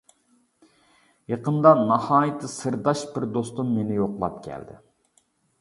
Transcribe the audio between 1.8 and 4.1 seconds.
ناھايىتى سىرداش بىر دوستۇم مېنى